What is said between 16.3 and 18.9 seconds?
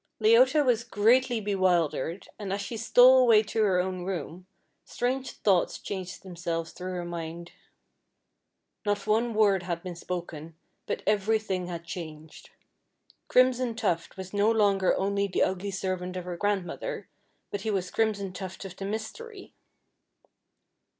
grandmother, but he was Crimson Tuft of the